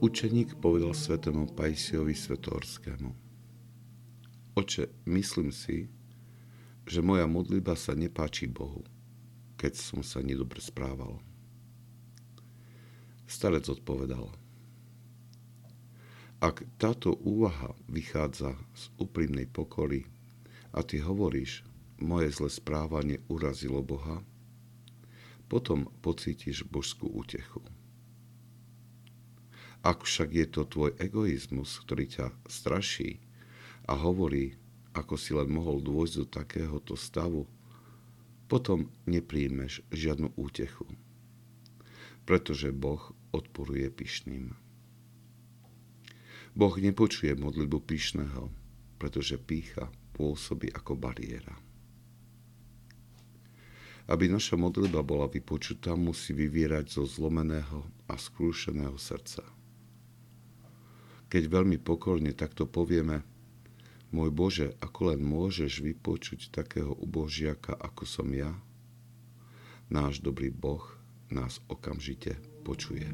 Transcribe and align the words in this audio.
Učeník 0.00 0.56
povedal 0.64 0.96
svetému 0.96 1.52
Pajsiovi 1.52 2.16
Svetorskému. 2.16 3.12
Oče, 4.56 4.88
myslím 5.04 5.52
si, 5.52 5.92
že 6.88 7.04
moja 7.04 7.28
modlitba 7.28 7.76
sa 7.76 7.92
nepáči 7.92 8.48
Bohu, 8.48 8.80
keď 9.60 9.76
som 9.76 10.00
sa 10.00 10.24
nedobre 10.24 10.56
správal. 10.64 11.20
Starec 13.28 13.68
odpovedal. 13.68 14.32
Ak 16.40 16.64
táto 16.80 17.20
úvaha 17.20 17.76
vychádza 17.84 18.56
z 18.72 18.88
úprimnej 18.96 19.52
pokory 19.52 20.08
a 20.72 20.80
ty 20.80 21.04
hovoríš, 21.04 21.60
moje 22.00 22.32
zlé 22.32 22.48
správanie 22.48 23.20
urazilo 23.28 23.84
Boha, 23.84 24.24
potom 25.44 25.92
pocítiš 26.00 26.64
božskú 26.64 27.04
útechu. 27.04 27.60
Ak 29.80 30.04
však 30.04 30.36
je 30.36 30.46
to 30.46 30.68
tvoj 30.68 30.92
egoizmus, 31.00 31.80
ktorý 31.80 32.04
ťa 32.04 32.26
straší 32.44 33.16
a 33.88 33.96
hovorí, 33.96 34.60
ako 34.92 35.14
si 35.16 35.32
len 35.32 35.48
mohol 35.48 35.80
dôjsť 35.80 36.14
do 36.20 36.26
takéhoto 36.28 36.94
stavu, 37.00 37.48
potom 38.50 38.90
nepríjmeš 39.06 39.80
žiadnu 39.88 40.34
útechu, 40.36 40.84
pretože 42.28 42.74
Boh 42.74 43.14
odporuje 43.30 43.88
pyšným. 43.88 44.52
Boh 46.52 46.74
nepočuje 46.74 47.32
modlitbu 47.38 47.78
pyšného, 47.86 48.50
pretože 48.98 49.38
pícha 49.38 49.88
pôsobí 50.18 50.68
ako 50.74 50.98
bariéra. 50.98 51.54
Aby 54.10 54.26
naša 54.26 54.58
modlitba 54.58 55.06
bola 55.06 55.30
vypočutá, 55.30 55.94
musí 55.94 56.34
vyvierať 56.34 56.90
zo 56.90 57.06
zlomeného 57.06 57.86
a 58.10 58.18
skrúšeného 58.18 58.98
srdca. 58.98 59.59
Keď 61.30 61.46
veľmi 61.46 61.78
pokorne 61.78 62.34
takto 62.34 62.66
povieme, 62.66 63.22
môj 64.10 64.30
Bože, 64.34 64.66
ako 64.82 65.14
len 65.14 65.22
môžeš 65.22 65.78
vypočuť 65.78 66.50
takého 66.50 66.90
ubožiaka, 66.98 67.78
ako 67.78 68.02
som 68.02 68.26
ja, 68.34 68.50
náš 69.86 70.18
dobrý 70.18 70.50
Boh 70.50 70.82
nás 71.30 71.62
okamžite 71.70 72.34
počuje. 72.66 73.06